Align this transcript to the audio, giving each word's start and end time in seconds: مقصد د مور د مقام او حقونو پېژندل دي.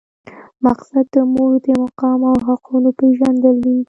مقصد 0.65 1.05
د 1.13 1.15
مور 1.33 1.53
د 1.65 1.67
مقام 1.81 2.19
او 2.31 2.37
حقونو 2.47 2.89
پېژندل 2.99 3.55
دي. 3.65 3.75